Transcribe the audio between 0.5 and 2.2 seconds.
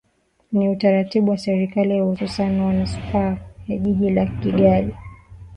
ni utaratibu wa serikali